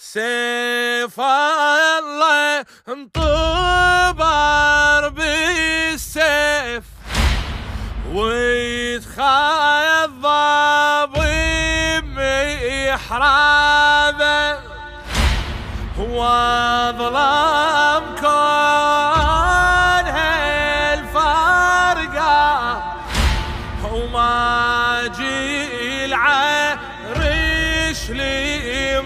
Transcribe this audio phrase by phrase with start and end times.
[0.00, 4.22] سيف الله انطبر
[5.08, 6.84] بالسيف
[8.12, 11.18] ويتخيل ضب
[12.88, 14.38] محرابه
[15.98, 16.18] هو
[16.98, 20.06] ظلام كون
[20.94, 21.62] هالفرقه
[23.92, 25.58] وما جي
[27.88, 28.98] العرش لي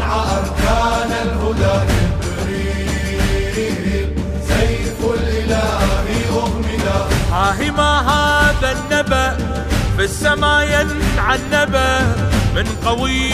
[0.00, 1.76] أركان الهدى
[2.20, 4.08] جبريل
[4.48, 6.02] سيف الإله
[7.70, 8.70] ما هذا
[9.96, 10.04] في
[12.54, 13.32] من قوي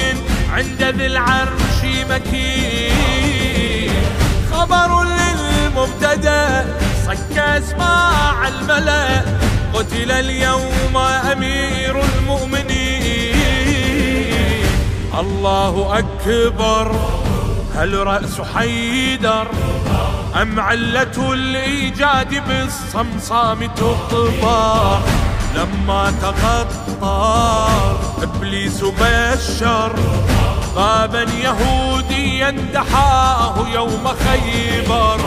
[0.52, 1.78] عند ذي العرش
[2.10, 3.90] مكين.
[4.52, 6.85] خبر للمبتدأ.
[7.16, 9.22] صك اسماع الملأ
[9.74, 10.96] قتل اليوم
[11.32, 13.36] أمير المؤمنين.
[15.20, 16.96] الله أكبر
[17.76, 19.46] هل رأس حيدر؟
[20.42, 24.98] أم علة الإيجاد بالصمصام تطبع
[25.54, 29.92] لما تقطر إبليس بشر.
[30.76, 35.20] بابا يهوديا دحاه يوم خيبر.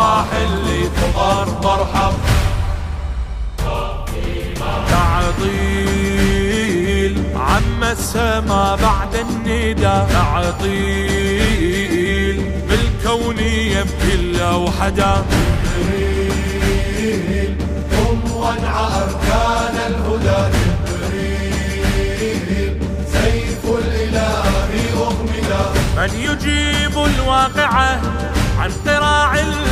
[0.00, 2.14] راح اللي فطر مرحب
[4.90, 6.32] تعطيل
[7.36, 11.56] عم السما بعد الندى تعطيل
[12.68, 15.24] بالكون يبكي الأوحدا
[15.78, 17.52] جبريل
[17.90, 20.42] ثم وانعى أركان الهدى.
[20.90, 22.02] جبريل
[23.12, 24.44] سيف الإله
[24.96, 25.62] أغمدا
[25.96, 27.90] من يجيب الواقعة
[28.58, 29.69] عن قراع القارعة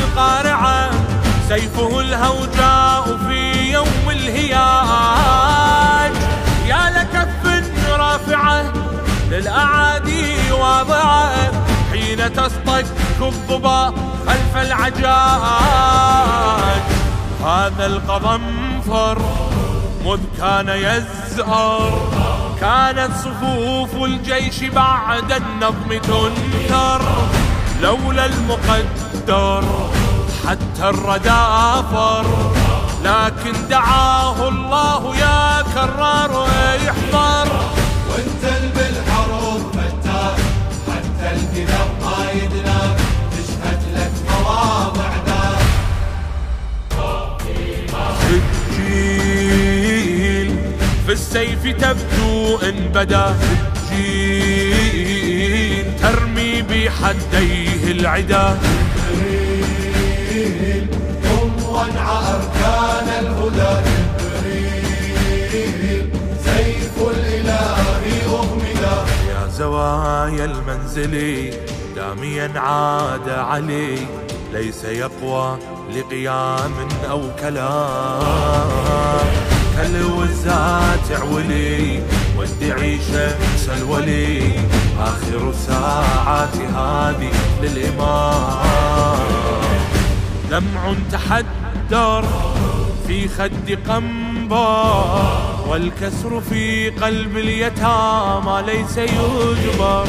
[1.58, 4.52] سيفه الهوجاء في يوم الهياج.
[6.66, 7.62] يا لكف
[7.98, 8.72] رافعة
[9.30, 11.52] للأعادي واضعة
[11.92, 12.86] حين تصطك
[13.22, 13.94] الضبا
[14.26, 15.02] خلف العجاج.
[17.44, 19.18] هذا القضنفر
[20.04, 22.08] مذ كان يزهر
[22.60, 27.02] كانت صفوف الجيش بعد النظم تنثر
[27.82, 29.64] لولا المقدر
[30.48, 31.30] حتى الردى
[31.78, 32.26] آفر
[33.04, 36.48] لكن دعاه الله يا كرار
[36.90, 37.48] احضر
[38.10, 38.44] وانت
[38.74, 40.38] بالحروب فتاك
[40.88, 42.98] حتى الكذب ما يدناك
[43.32, 45.68] تشهد لك مواضع داك
[49.58, 50.50] سجيل
[51.06, 53.36] في السيف تبدو إن بدا.
[53.90, 58.58] سجيل ترمي بحديه العدا.
[61.88, 63.74] وانعى أركان الهدى
[66.44, 67.76] سيف الإله
[68.26, 68.96] أغمدا
[69.28, 71.14] يا زوايا المنزل
[71.96, 73.98] داميا عاد علي.
[74.52, 75.58] ليس يقوى
[75.94, 76.72] لقيام
[77.10, 78.68] أو كلام.
[79.76, 82.02] كالوزات عولي
[82.36, 84.52] وادعي شمس الولي.
[85.00, 87.32] آخر ساعات هذه
[87.62, 89.18] للإمام.
[90.50, 90.94] دمع
[91.90, 92.24] تحدر
[93.06, 95.28] في خد قنبر
[95.68, 100.06] والكسر في قلب اليتامى ليس يجبر.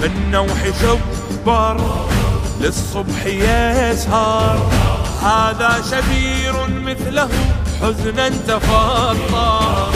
[0.00, 1.80] بالنوح شبر
[2.60, 4.70] للصبح يسهر.
[5.22, 7.28] هذا شبير مثله
[7.82, 9.90] حزنا تفطر.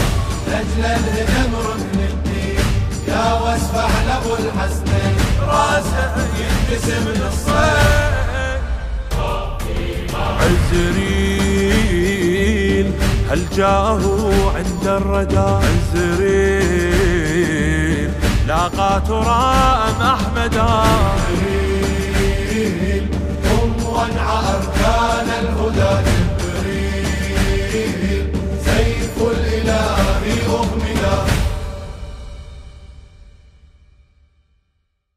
[0.49, 2.65] لجل الهدم ركن الدين
[3.09, 5.17] يا واسفع لابو الحسنين
[5.49, 8.24] راسه ينقسم نصين
[10.45, 11.85] عزريل
[13.31, 14.03] هل جاءه
[14.57, 16.85] عند الردى؟ عزريل
[18.49, 20.85] لاقى ترام أحمدا؟
[22.51, 23.07] جبريل
[23.45, 24.45] ثم وانعى